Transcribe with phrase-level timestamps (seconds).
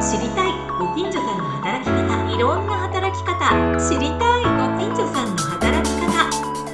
[0.00, 3.36] 知りたいご近所さんの働き方いろんな働き方
[3.78, 6.24] 知りたいご近所さんの働き方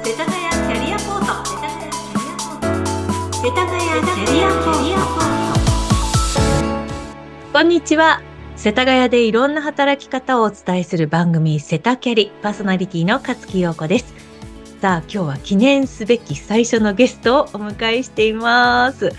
[0.06, 2.14] 世田谷キャリアポート世田谷キャリア
[2.46, 3.34] ポート。
[3.44, 5.26] 世田谷キャリアポー
[7.50, 8.22] トこんにちは。
[8.54, 14.14] 世田谷でいろんな働き方をお伝えする番組セタキャリパーソナリティの勝木陽子です。
[14.80, 19.12] さあ今日は記念すべき最初のゲストをお迎えしています。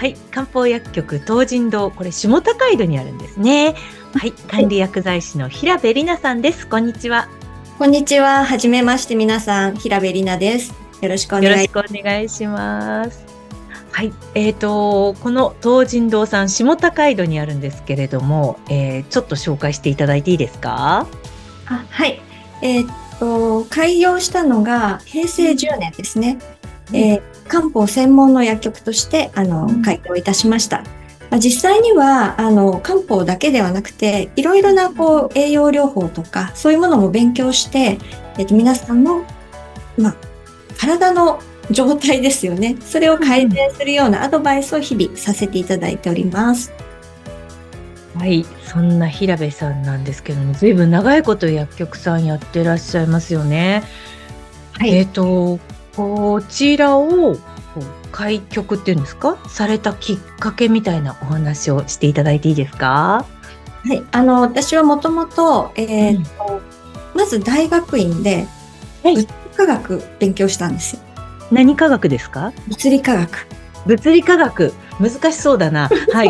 [0.00, 3.74] はい、漢方薬局東神堂、これ下高井戸にあるんですね。
[4.14, 6.66] はい、管理薬剤師の平部里奈さんです。
[6.66, 7.28] こんにちは。
[7.78, 8.46] こんにちは。
[8.46, 10.72] はじめまして皆さん、平部里奈です。
[11.02, 11.94] よろしくお願いします。
[11.94, 13.26] お願いします。
[13.92, 21.06] はい、えっ、ー、とこの東神堂さん下高井戸にあるんですけれども、えー、ちょっと紹介していただいていいですか？
[21.66, 22.22] あ、はい。
[22.62, 22.86] えっ、
[23.18, 26.38] と開業したのが平成10年ですね。
[26.94, 30.84] えー、漢方専門の薬局としてあの開業いたしました。
[31.30, 37.98] まあ、実際にはあの漢方だけではなくていろいろなこう栄養療法とかそういうものも勉強して、
[38.36, 39.24] えっと、皆さんの、
[39.96, 40.16] まあ、
[40.76, 41.40] 体の
[41.70, 46.72] 状態ですよねそれを改善するようなアドバイスを日々させていただいております。
[48.16, 53.84] はい、そんな平部さんなんですけども、ずいぶん長いこと薬局さんやってらっしゃいますよね。
[54.72, 55.60] はい、えっ、ー、と
[56.00, 57.36] こちらを
[58.10, 59.36] 開局っていうんですか？
[59.48, 63.26] されたきっかけみたいなお話をしていただいていいですか？
[63.84, 66.62] はい、あの私はもともと,、えーと、
[67.14, 68.46] うん、まず大学院で
[69.04, 71.02] 物理科学勉強したんですよ。
[71.50, 72.54] 何科学ですか？
[72.68, 73.46] 物理科学。
[73.84, 75.90] 物理科学難しそうだな。
[76.14, 76.28] はい。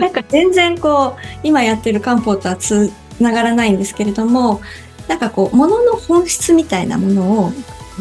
[0.00, 4.62] なんか全然こう今やってる漢方とはつながらないんですけれども
[5.08, 7.52] なんかこうものの本質みたいなものを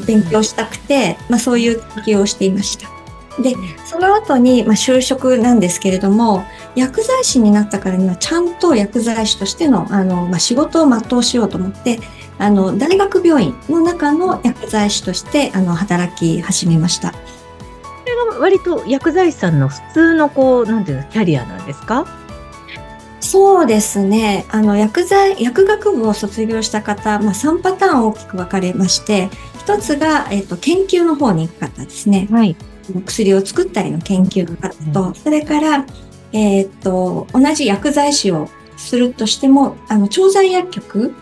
[0.06, 2.90] 勉強したくて、まあ、そういう研究をしていました。
[3.42, 3.56] で、
[3.86, 6.44] その後に、まあ、就職なんですけれども、
[6.76, 12.00] 薬剤師になったからには、ちゃんと薬剤師としての、あの、まあ、仕事を全うしようと思って、
[12.38, 17.12] あの、大学病院の中の薬剤師として、あの、働き始めました。
[17.12, 17.18] こ
[18.06, 22.06] れが割と薬剤師さんの普通の、こう、なんていうの、キャリアなんですか？
[23.20, 24.46] そうですね。
[24.50, 29.30] あの、薬剤、薬学部を卒業した方、まあ、3パターン大きく分かれまして、
[29.64, 32.28] 一つが、えっ、と、研究の方に行く方ですね。
[32.30, 32.56] はい。
[33.06, 35.86] 薬を作ったりの研究の方と、うん、それから、
[36.34, 41.16] えっ、と、同じ薬剤師をするとしても、あの、調剤薬局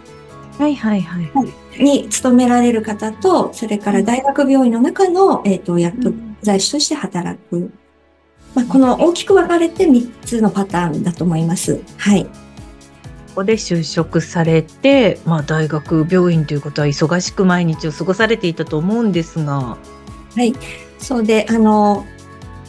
[0.57, 1.83] はいはいはい。
[1.83, 7.71] に勤められる方と、それから大学病院の中の、えっ、と、薬剤師として働く。
[8.55, 11.79] まあ、この大きく分かれて3つのパターンだと思います。
[11.97, 12.27] はい。
[13.31, 19.77] ここで就職されて、まあ、大学病院ということは忙しく毎日を過ごされていたと思うんですが。
[20.35, 20.53] はい、
[20.99, 22.05] そうであの、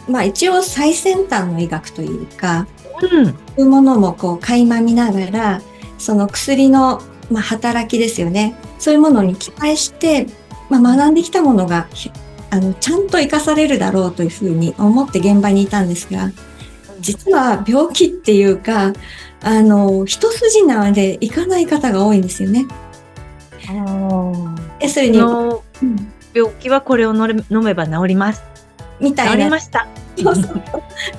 [0.08, 2.68] まあ、一応最先端の医学というか、
[3.00, 5.62] うん、そういうものもこう垣間見ながら
[5.98, 8.56] その薬の、まあ、働きですよね。
[8.78, 10.28] そういうものに期待して、
[10.70, 11.88] まあ、学んできたものが
[12.50, 16.30] あのちゃんと生かされるだろうというふうに思って現場にいたんですが
[17.00, 18.92] 実は病気っていうか
[19.42, 22.66] あの、一筋縄でいかない方が多いんですよね。
[24.80, 28.42] 要するに、病気はこれを飲めば治ります。
[29.00, 29.32] みたいな。
[29.32, 29.86] 治りました。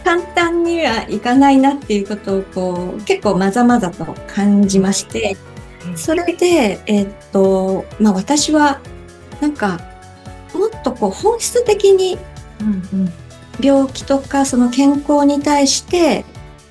[0.04, 5.36] 簡単にはいかないなっていうことをこう結構まざまざと感じまして、
[5.96, 8.80] それで、えー、っと、まあ私は
[9.42, 9.80] なんか
[10.54, 12.18] もっとこう本質的に
[13.60, 16.24] 病気とかその健康に対して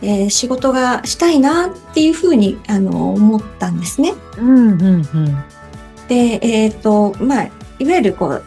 [0.02, 4.14] えー、仕事がしたいなっていうふうにあの思ったんですね。
[4.36, 5.44] うんうんうん、
[6.08, 8.44] で、えっ、ー、とまあ、いわゆるこう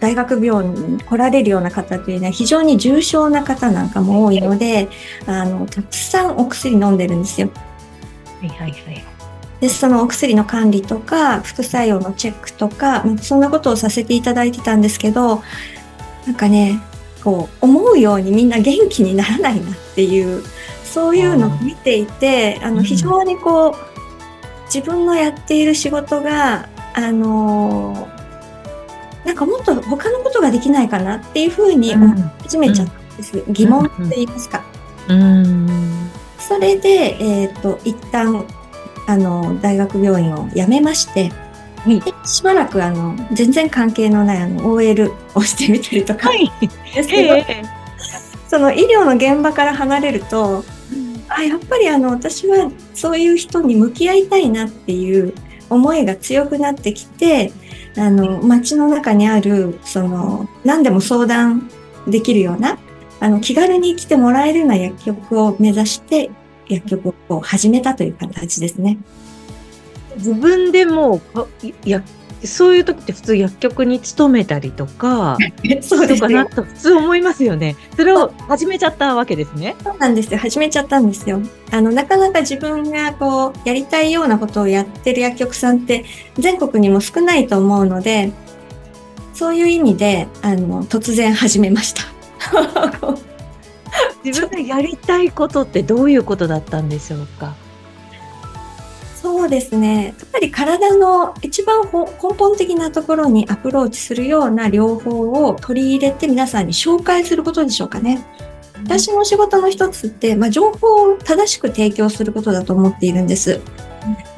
[0.00, 4.88] 大学病院に来られるような方というのは非常に重症な方なんかも多いので
[5.26, 7.50] あのたくさんお薬飲んでるんですよ。
[8.40, 9.04] はいはいはい、
[9.60, 15.42] でそのお薬の管理とか副作用のチェックとかそんなことをさせていただいてたんですけど
[16.26, 16.80] なんかね
[17.22, 20.42] こう思うようにみんな元気にならないなっていう
[20.96, 23.74] そういうのを見ていてあの非常にこう、
[24.64, 28.08] 自分のやっている仕事があの
[29.22, 34.64] なんかもっと他のことができないかなっていうふうに思い始めちゃったんです、うん、疑問って言いますか。
[35.10, 35.68] うん、
[36.38, 36.88] それで、
[37.20, 38.46] えーと、一旦
[39.06, 41.28] あの大学病院を辞めまして、
[41.84, 46.50] はい、しばらくあの全然関係のないあの OL をしてみたりとか、はい、
[46.94, 50.64] ですけど、えー、その医療の現場から離れると
[51.28, 55.34] あやっぱりあの私はそういう人に向き合いたいなっていう
[55.68, 57.52] 思いが強くなってきて
[57.96, 61.70] あの街の中にあるその何でも相談
[62.06, 62.78] できるような
[63.20, 66.30] あの気軽に来てもらえるような薬局を目指して
[66.68, 68.98] 薬局を始めたという形ですね。
[70.16, 71.20] 自分でも
[71.84, 72.02] や
[72.46, 75.36] そういう時って普通薬局に勤めたりとか、
[75.82, 77.76] そうとかなと普通思いますよね。
[77.96, 79.76] それを始めちゃったわけですね。
[79.84, 80.38] そうなんですよ。
[80.38, 81.40] 始めちゃったんですよ。
[81.70, 86.04] あの、なかなか自分がこう、やりたいようなことをやってる薬局さんって
[86.38, 88.32] 全国にも少ないと思うので、
[89.34, 92.02] そういう意味で、あの、突然始めました。
[94.24, 97.54] 自分がやりたいことってどういうことだったんでしょうか？
[99.46, 100.06] そうですね。
[100.06, 108.26] やっぱり体の一番根本的なところにアプローチするような療法を取り入れて皆さんに紹介することでしょうかね。
[108.82, 113.60] 私の仕事の一つって、まあ、情報を正しく提供することだと思っているんです。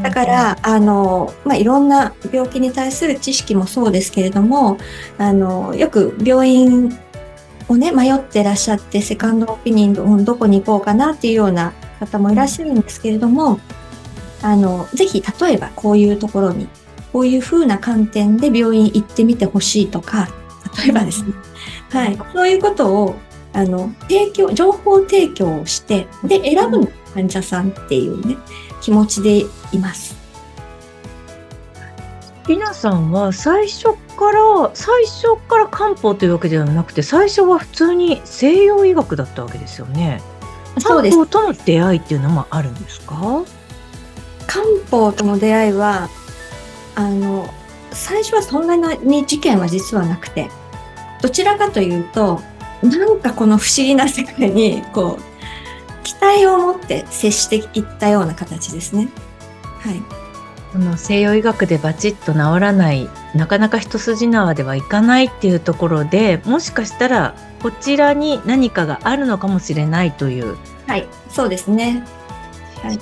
[0.02, 4.76] だから、あの、まあ、いろんな病気に対する知識もそうですけれども、
[5.16, 6.98] あの、よく病院
[7.68, 13.58] をね、迷ってらっしゃって、セカンドオピニオンどこに行こうかなっていうような方もいらっしゃるんですけれども、
[14.42, 16.68] あの、ぜひ、例えばこういうところに、
[17.12, 20.28] こういう風な観点で病院行ってみてほしいとか、
[20.82, 21.32] 例えばですね、
[21.90, 23.14] はい、そういうことを、
[23.52, 28.36] あの、提供、情報提供をして、で、選ぶ患者さんっていうね、
[28.80, 29.38] 気持ちで
[29.72, 30.16] います。
[32.46, 40.22] りなさんは最初から最初から漢方というわけではなくて最初は普通に西洋医学だったわけですよね。
[40.78, 41.16] そうです。
[41.16, 43.42] 漢方との出会いっていうのもあるんですか？
[44.48, 46.08] 漢方との出会いは
[46.96, 47.54] あの
[47.92, 50.50] 最初はそんなに事件は実はなくて
[51.22, 52.40] どちらかというと
[52.82, 59.08] なんかこの不思議な世界にこう期待を持って接していったような形ですね。
[59.80, 60.02] はい。
[60.72, 70.56] その西洋医学でバチッと治らないなかなか一筋縄ではいかないっていうところでもしかしたらこちらに何かがあるのかもしれないという。
[70.86, 72.04] はいそうですね。
[72.82, 72.98] はい、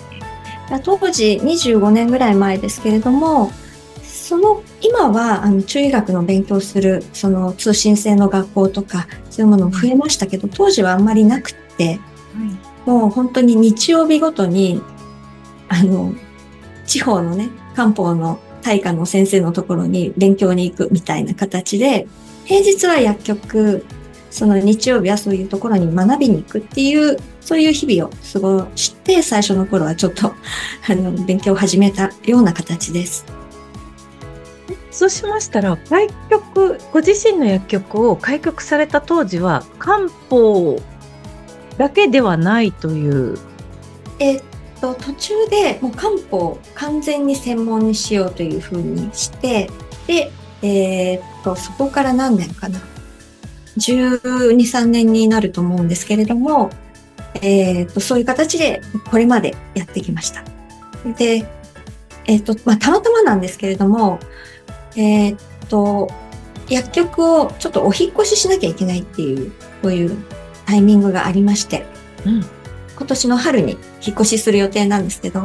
[0.82, 3.52] 当時25年ぐらい前ですけれども
[4.02, 11.94] その今はあの中医学の勉強するその通信制の学校とかそういうものも増えましたけど当時はあんまりなくって、は
[12.86, 14.82] い、もう本当に日曜日ごとに
[15.68, 16.12] あの
[16.86, 22.08] 地方のね漢方の大科の先生のところに勉強に行くみたいな形で
[22.44, 23.86] 平日は薬局
[24.36, 30.34] その日曜日はそういうところに学びに行くっていうそういう日々を過ごして最初の頃はちょっと
[30.86, 33.24] あの勉強を始めたような形です。
[34.90, 40.78] そうしましたら開局ご自身の薬局を開局された当時は漢方
[41.78, 43.38] だけではないという。
[44.18, 44.42] えっ
[44.82, 49.70] と途中でもう漢方完全に専門にしようというふうにして
[50.06, 50.30] で、
[50.60, 52.78] えー、っとそこから何年かな？
[53.76, 54.20] 12、
[54.52, 56.70] 3年になると思うんですけれども、
[57.42, 58.80] えー、っとそういう形で
[59.10, 60.42] これまでやってきました。
[61.16, 61.46] で、
[62.26, 64.18] えー、っとまあ、たまたまなんですけれども、
[64.96, 65.36] えっ
[65.68, 66.10] と
[66.68, 69.52] 薬局をちょっとお引越ししなきゃいけないっていう
[69.82, 70.16] こういう
[70.66, 71.86] タイミングがありまして、
[72.24, 72.44] うん、
[72.96, 73.72] 今年の春に
[74.04, 75.44] 引っ越しする予定なんですけど、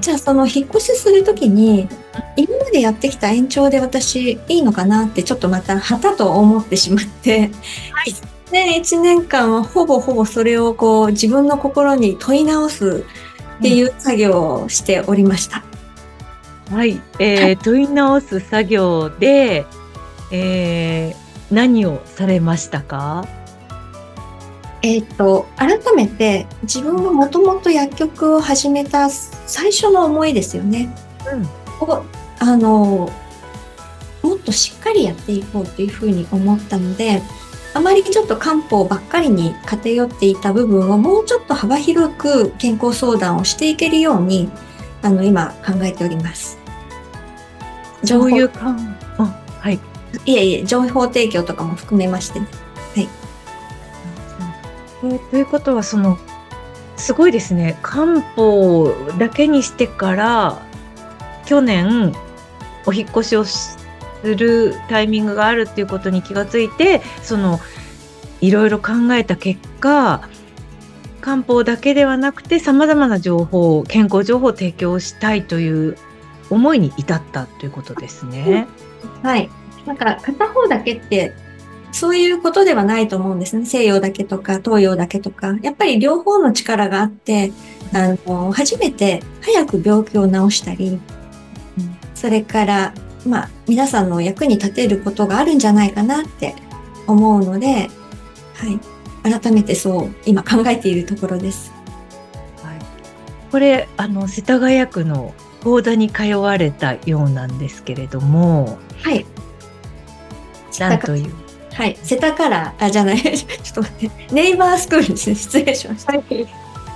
[0.00, 1.88] じゃあその引っ越しするときに、
[2.36, 7.50] 今までやってきた延長で私いいのかなってちょっとまた旗と思ってしまって、
[7.92, 8.14] はい、
[8.50, 13.04] 年1年間はほぼほぼそれをこう自分の心に問い直す
[13.58, 15.62] っていう作業をしておりました。
[16.70, 19.66] うん、はい、えー、問い直す作業で、
[20.32, 23.26] えー、何をされましたか？
[24.82, 30.92] えっ、ー、と、改めて自分がもともと薬局を始めた最初の思いですよね。
[31.32, 32.04] うん、を
[32.42, 33.08] あの
[34.22, 37.22] もっとしっかりやっていこうというふうに思ったので、
[37.72, 44.50] あまりちょっと漢方ばっかりに偏っていた部分をもうちょっと幅広く健康相談をしていけるように、
[45.02, 46.58] あの、今考えております。
[48.04, 48.76] どういうか、
[49.60, 49.80] はい。
[50.26, 52.48] いえいえ、情報提供とかも含めましてね。
[52.94, 53.08] はい。
[55.04, 56.18] えということはその
[56.96, 60.62] すごいですね漢方だけにしてから
[61.44, 62.14] 去年
[62.86, 63.78] お引越しをす
[64.22, 67.60] るタイミングがあるっていうことに気がついてその
[68.40, 70.28] いろいろ考えた結果
[71.20, 75.96] 漢方だけではなくてさまざまな情報健康情報を提供したいという
[76.50, 78.66] 思いに至ったということですね。
[79.22, 79.48] はい、
[79.86, 81.32] なんか片方だけって
[81.92, 83.66] そういうことではないと思うんですね。
[83.66, 85.54] 西洋だけとか東洋だけとか。
[85.62, 87.52] やっぱり両方の力があって、
[87.92, 90.98] あの、初めて早く病気を治したり、
[92.22, 92.94] それから、
[93.26, 96.54] まあ、皆さんの役に立てることがあるんじゃないかなって
[97.08, 97.90] 思うので、
[98.54, 99.40] はい。
[99.40, 101.72] 改めてそう、今考えているところです。
[102.62, 102.78] はい。
[103.50, 109.26] これあの世田谷区の講座に通われたようなんですけれども、はい。
[110.78, 111.34] なんという？
[111.72, 111.98] はい。
[112.04, 114.32] セタカラー、あ、じゃない、 ちょっと待って。
[114.32, 115.34] ネイバースクールですね。
[115.34, 116.12] 失礼しました。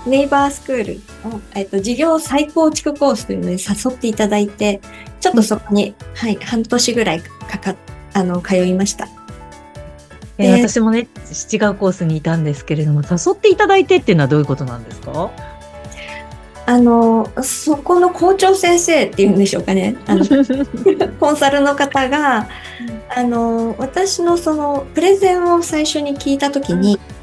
[0.06, 4.80] ネイバースクールの、えっと、事業再構築コースというのに誘っていただいて、
[5.26, 7.76] ちょっとそこに、はい、半年ぐらいかかっ、
[8.14, 9.08] あの、通いました。
[10.38, 15.32] えー、私もね、違うコースにいたんですけれども、誘っていただいてっていうのはどういうことなんですか？
[16.66, 19.96] あの、そこの校長先生っていうんでしょうかね。
[20.06, 20.24] あの
[21.18, 22.48] コンサルの方が、
[23.12, 27.15] あの、私のそのプレゼンを最初に聞いたときに、うんうん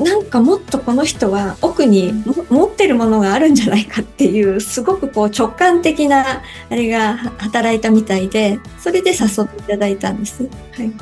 [0.00, 2.12] なんかもっとこの人は奥に
[2.48, 10.42] 持ってるものがあるんじゃないかっていうすごくこう直感的なあれが働いたみたいでそれで誘っていただいたんです。
[10.42, 10.48] は
[10.82, 10.92] い、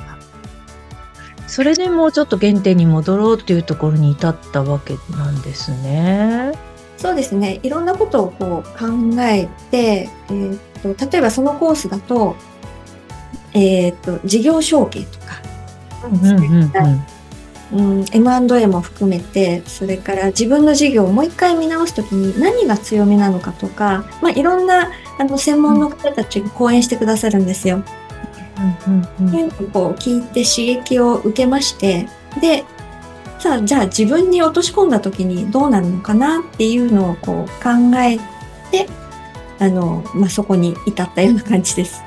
[1.46, 6.52] それでもうちょっと原点に戻ろうっていうところに至ったわけなんですね。
[6.96, 7.60] そうですね。
[7.62, 10.58] いろんなことをこう考えて、えー、
[10.92, 12.34] っと例えばそのコースだと、
[13.54, 15.40] えー、っと事業承継とか、
[16.04, 17.17] うんうんうんうん
[17.72, 27.82] うん、M&A も含めてそれから自分の事業をもう一回見直す時に何が強みなのかとか、まあ、いろんなあの専門の方たちが講演してくださるんですよ。
[28.88, 32.08] うんうんうん、こう聞いて刺激を受けまして
[32.40, 32.64] で
[33.38, 38.18] さあじゃあ自分に落とし込んだ時にどうなるのかなっていうのをこう考え
[38.72, 38.88] て
[39.60, 42.02] あの、まあ、そこに至ったような感じです。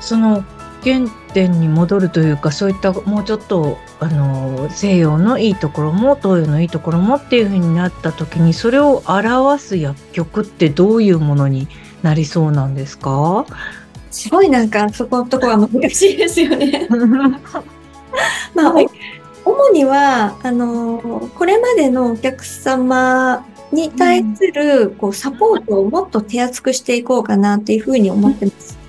[0.00, 0.42] その
[0.82, 11.68] 原点に戻るというかそういったもうちょっとあの西洋のいいところも東洋のいいところもっていうふうになった時にそれを表す薬局ってどういうものに
[12.02, 13.46] なりそうなんですか？
[14.10, 16.88] すごいなんかそこのとこは難しいですよね。
[18.54, 18.74] まあ、
[19.44, 28.79] 主にはあのこれまでのお客様に対するこうサポートをもっと手厚くしていこうかなっていうふうに思ってます。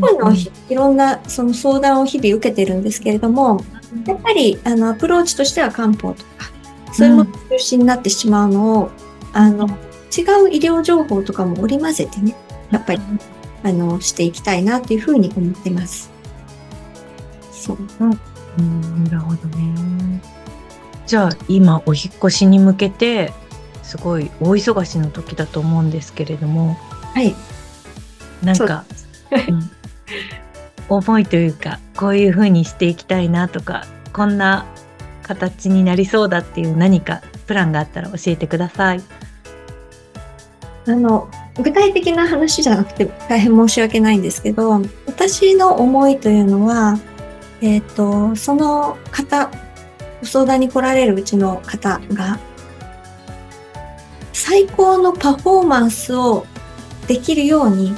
[0.00, 0.32] こういうの
[0.68, 3.64] いろんなその相談を日々受けてるんですけれども、
[4.06, 6.50] やっぱりあのアプローチとしては漢方とか、
[6.92, 8.90] そういうもの中心になってしまうのを、
[9.32, 12.36] あの、違う医療情報とかも織り交ぜてね、
[12.70, 13.00] やっぱり、
[13.64, 16.10] あの、していきたいなというふうに思ってます。
[17.50, 17.78] そう。
[18.58, 20.22] うん、なるほどね。
[21.06, 23.32] じゃあ、今、お引越しに向けて、
[23.82, 26.78] すごい大忙しの時だと思うんですけれども、
[27.14, 27.34] はい。
[28.42, 28.84] なんか、
[29.48, 29.70] うん
[30.88, 34.66] 思いというかこういうふうにしていきたいなとかこんな
[35.22, 39.02] 形になりそうだっていう何かプランがあったら教えてください。
[40.86, 46.98] あの具体的な話じゃなくて大変申し訳ないんですけど私の思いというのは、
[47.62, 49.50] えっ、ー、とその方
[50.20, 52.38] ご相談に来られるうちの方が
[54.34, 56.44] 最高のパフォーマンスを
[57.06, 57.94] できるように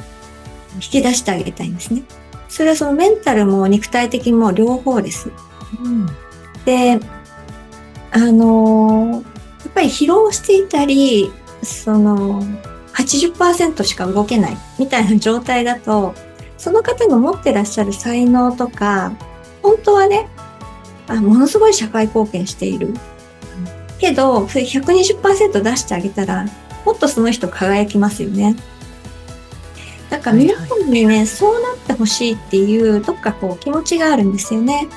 [0.76, 2.02] 引き出してあげたいんですね。
[2.49, 5.30] それはそのメンタルも肉体的も両方です。
[5.83, 6.06] うん、
[6.64, 7.00] で、
[8.12, 9.18] あのー、や
[9.68, 11.30] っぱり疲労していたり、
[11.62, 12.42] その、
[12.95, 16.14] 80%しか動けないみたいな状態だと、
[16.56, 19.12] その方が持ってらっしゃる才能とか、
[19.62, 20.28] 本当はね、
[21.09, 22.95] あものすごい社会貢献している。
[23.99, 26.47] けど、それ120%出してあげたら、
[26.85, 28.56] もっとその人輝きますよね。
[30.10, 34.88] だから皆さんにね、はいはい、そうなってほしいっていうどっかこう気持ちがあるんですよね。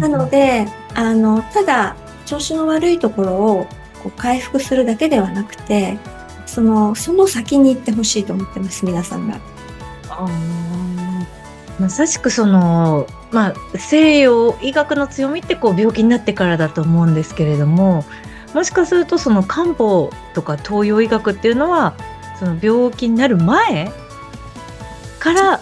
[0.00, 1.96] なのであのただ
[2.26, 3.66] 調子の悪いところを
[4.02, 5.98] こう回復するだけではなくて
[6.46, 9.38] そのその先に行ってほしいと思ってます皆さんが。
[10.10, 10.28] あ
[11.78, 18.04] まさしくその、まあ、西洋医学の強みってこう病気になってからだと思うんですけれども
[18.54, 21.96] もしかするとその漢方とか東洋医学っていうのは
[22.38, 23.90] その病気になる前
[25.18, 25.60] から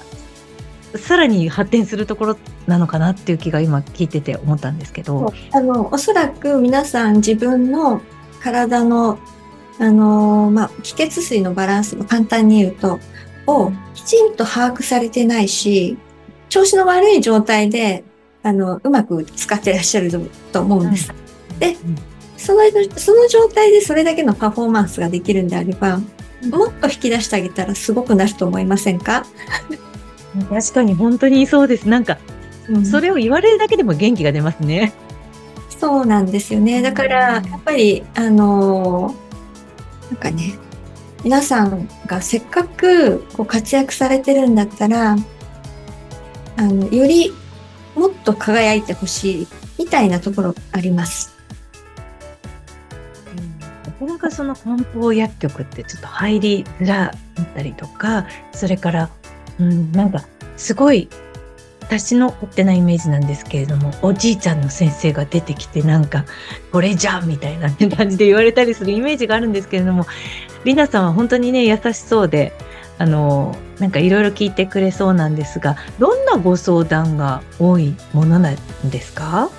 [0.96, 2.36] さらに発展するところ
[2.66, 8.00] なのかなっていう気が今聞いてて思ったんですけどあのおそらく皆さん自分の
[8.40, 9.18] 体の
[9.78, 13.00] あの、まあ、気血水のバランス簡単に言うと
[13.46, 15.96] をきちんと把握されてないし
[16.48, 18.04] 調子の悪い状態で
[18.42, 20.10] あのうまく使ってらっしゃる
[20.52, 21.12] と思うんです。
[21.58, 21.76] で
[22.36, 22.60] その
[22.96, 26.00] その状態でそれだけのパフォーマンスができるんであれば
[26.50, 29.24] もっと引き出してあげたらすごくなると思いませんか？
[30.48, 31.88] 確かに本当にそうです。
[31.88, 32.18] なんか、
[32.68, 34.92] うん、それを言われるだけでも元気が出ますね。
[35.68, 36.80] そうなんですよね。
[36.80, 39.14] だから、やっぱり、あの
[40.10, 40.54] なんかね、
[41.24, 45.16] 皆さんがせっかくこう活躍されてるんだったら、
[46.56, 47.32] あの、より
[47.94, 51.31] もっと輝いてほしいみたいなところあります。
[54.06, 59.10] かなかその漢方薬局ってちょっと入りづらかったりとか、それから、
[59.58, 60.24] うん、なんか
[60.56, 61.08] すごい
[61.80, 66.24] 私の勝手ないイメージなんですけれども、おじいちゃんの先生が出てきてなんか、
[66.70, 70.06] これじゃみたいな感じで言われたりするイメージがあるんですけれども、
[70.64, 72.52] りなさんは本当にね、優しそうで、
[72.98, 78.56] あの、なんかいろいろ聞いてくれそうなんですが、どんなご相談が多いものなん
[78.90, 79.50] ですか？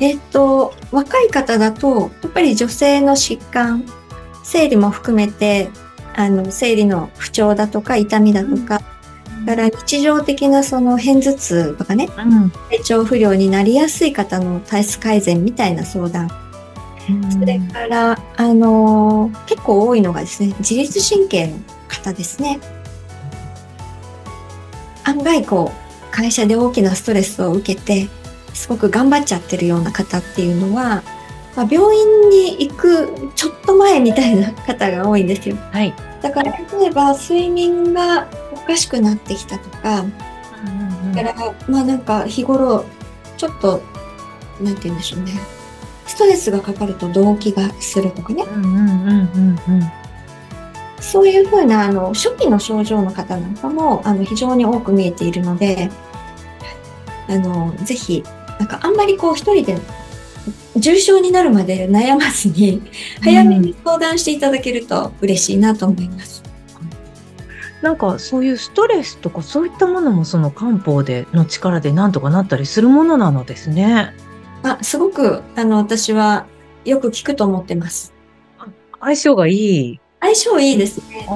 [0.00, 3.84] えっと、若い方だと、やっぱり女性の疾患、
[4.42, 5.70] 生理も含めて、
[6.14, 8.82] あの、生理の不調だとか、痛みだとか、
[9.40, 16.30] うん、から日常的なその片頭痛とかね、うん、体調不良になりやすい方の体質改善みたいな相談。
[17.08, 21.58] うん、それから、あのー、結構多いのがですね、自律神経の
[21.88, 22.58] 方ですね。
[25.04, 28.08] 案外こう、会社で大きなストレスを受けて、
[28.54, 31.02] すごく頑張っちゃってるような方っていうのは、
[31.56, 35.56] まあ、病院に行くちょっと前みたいな方が多いんですよ。
[35.72, 35.94] はい。
[36.22, 42.86] だから例えば睡眠がおかしくなってきたとか、うんうん、だからまあなんか日頃
[43.36, 43.82] ちょっと
[44.60, 45.32] なんて言うんでしょうね。
[46.06, 48.44] ストレスがかかると動悸がするとかね。
[51.00, 55.90] そういうふうなあの初期の症状の方なんかもあの非常に多く見えているので、
[57.28, 58.24] あのぜひ
[58.64, 59.78] なんかあんまりこう一人で
[60.76, 62.82] 重症になるまで悩まずに
[63.22, 66.42] 早めに相談していただけると嬉しいなと思います。
[66.80, 66.88] うん、
[67.82, 74.14] なんかそういうストレスとかそういったものもその漢方での力でなんとかなったりするものなのですね。
[74.62, 76.46] あすごくあの私は
[76.86, 78.14] よく聞くと思ってます。
[78.98, 81.26] 相性がいい相性いいですね。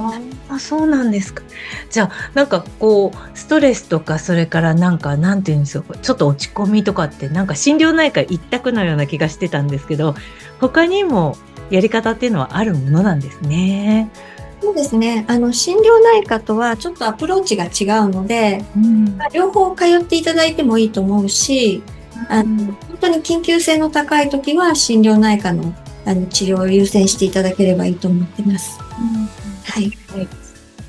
[0.49, 1.43] あそうなんですか。
[1.91, 10.15] じゃあなんかこうストレスとかそれからなんかなんていうんですかちょっと落ち込みとかってなんか心療内科一択のような気がしてたんですけど
[10.59, 11.37] 他にも
[11.69, 14.09] やり方っていうのはあるものなんですね。
[14.61, 15.23] そうですね。
[15.27, 21.83] あの心療内科とはちょっとアプローチが違うので、うん、両方通っていただいてもいいと思うし、
[22.27, 25.73] あの本当に緊急性の高い時は心療内科の
[26.09, 28.79] あの治療を優先していただければいいと思ってます。
[28.99, 29.27] うん、
[29.63, 30.27] はい、はい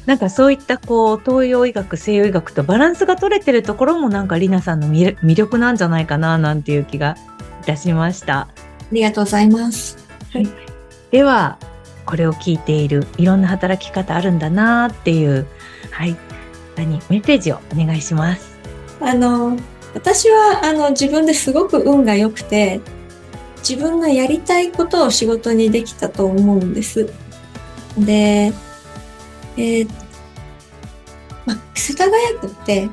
[0.06, 7.16] なんかそういったこう東洋医学西洋医学とバランスが取れてるところもなんかりなさんの魅力なんじゃないかななんていう気が
[7.62, 8.38] いたしました。
[8.40, 8.48] あ
[8.90, 9.98] りがとうございます。
[10.33, 10.48] はい、
[11.11, 11.59] では
[12.06, 15.46] これを聞いているいろんな働き方あるんだなっていう
[15.90, 16.16] はい
[16.76, 18.59] 何メッセージをお願いします。
[19.00, 19.56] あの
[19.94, 22.80] 私はあの自分ですごく運が良くて
[23.61, 27.12] 自分がやりたいことを仕事にできたと思うんです。
[27.99, 28.53] で、
[29.57, 29.90] えー、
[31.46, 32.88] ま世田谷区って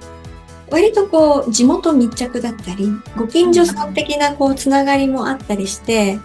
[0.69, 6.19] 割とこう地元密着だったりご近所さん的なこうつながりもあったりして、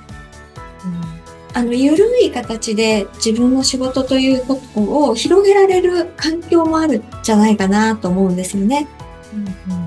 [0.85, 8.89] うん、あの緩い形で自分の仕事ということを広げられる環境もあるんじゃないかなと思うんですよね。
[9.33, 9.82] うんうん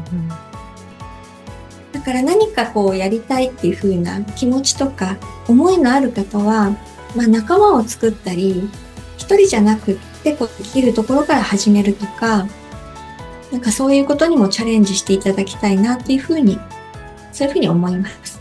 [2.16, 6.72] から何かこうやりたいっていう風な気持ちとか思いのある方は、
[7.16, 8.70] まあ、仲間を作ったり
[9.18, 12.48] 一人じゃなくってこうできるところから始めるとか
[13.52, 16.58] なんかそういうことにもチャレンジしていただきたいなっていう風に
[17.34, 18.35] そういう風に思います。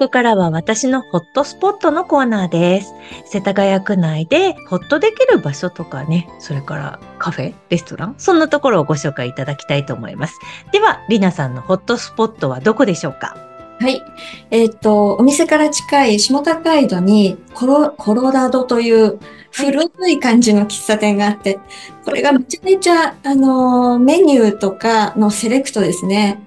[0.00, 2.94] ここからは私のホットスポットのコーナーです。
[3.26, 10.38] 世田谷区内でホッとできる場所とかね、それからカフェ、レストラン、そんなところをご紹介いただきたいと思います。
[10.72, 13.36] では、りなさんのホットスポットはどこでしょうか？
[13.78, 14.00] はい。
[14.50, 19.18] えっ、と、お店から近い下高井戸にコロ、コロラドという
[19.50, 21.60] 古い感じの喫茶店があって、
[22.06, 26.40] これがめちゃめちゃ、あの、メニューとかのセレクトですね。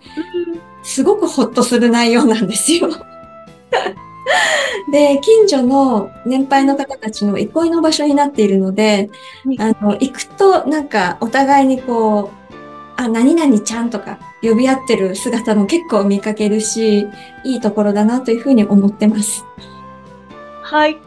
[0.81, 2.89] すごくほっとする内容なんですよ。
[4.91, 9.09] で、近所の年配の方たちの憩いの場所になっているので、
[9.59, 12.43] あの、行くとなんかお互いにこう、
[12.95, 17.07] あ、何々ちゃんとか呼び合ってる姿も結構見かけるし、
[17.43, 19.45] いいところだなというふうに思ってます。
[20.61, 20.97] はい。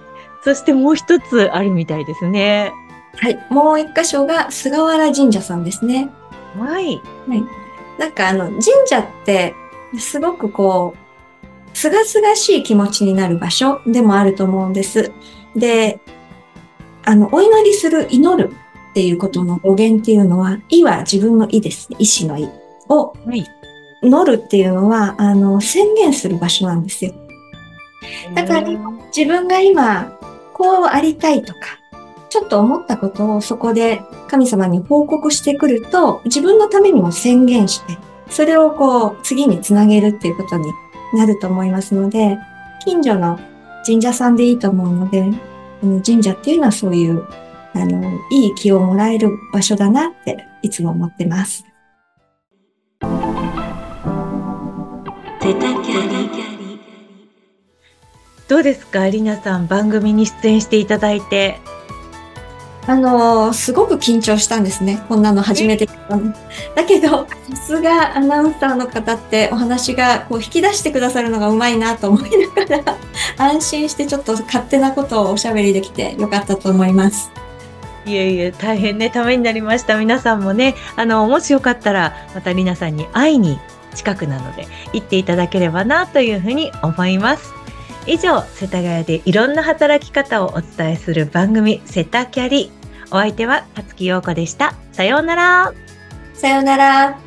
[0.43, 2.73] そしてもう一つあるみたいですね。
[3.17, 3.47] はい。
[3.51, 6.11] もう一箇所が菅原神社さんですね。
[6.59, 7.01] はい。
[7.29, 7.45] はい。
[7.99, 9.55] なんかあの、神社って
[9.99, 11.06] すごくこう、
[11.77, 15.13] すがすがしい気持ちになる場所でもあると思うんです。
[15.55, 16.01] で、
[17.05, 18.51] あの、お祈りする、祈る
[18.93, 21.99] っていうことの語源っていうのは、意は自分の意ですね。
[22.01, 22.49] 意志の意
[22.89, 23.13] を、
[24.03, 27.13] 祈るっていうのは、あの、宣言する場所なんですよ。
[28.35, 28.69] だから、
[29.15, 30.19] 自分が今、
[30.55, 31.61] こうありたいとか、
[32.31, 37.97] ちちょっと思ったことをそこで神様に報告してくると、自分のためにも宣言して、
[38.29, 40.71] それをこう次につなげるっていうことに
[41.17, 42.39] なると思いますので、
[42.85, 43.39] 近所の
[43.85, 45.25] 神社さんでいいと思うので、
[46.05, 47.25] 神社っていうのはそういう、
[47.75, 51.65] あの、いい気をもらえる場所だなっていつも思ってます。
[58.49, 61.59] どうですか、りなさん、番組に出演していただいて。
[62.89, 65.03] あのー、すごく緊張したんですね。
[65.09, 65.89] こんなの初めて。
[66.75, 72.97] だけど、さすがアナウンサーの方ってお話がこう引き出してくださるのがうまいなと思いながら、
[73.39, 77.31] 安心してちょっと勝手なことをおしゃべりできてよかったと思います。
[78.07, 79.99] いえいえ、大変ね、ためになりました。
[79.99, 83.59] 皆さんもね、あの、もしよかったら、またりなさんに会いに
[83.97, 87.56] 近くなので行っていただければなというふうに思います。
[88.07, 92.71] 以上、世田谷でいろんな働き方をお伝えする番組、セタキャリ。
[93.11, 94.75] お相手は、勝木陽子でした。
[94.93, 95.73] さようなら。
[96.35, 97.26] さようなら。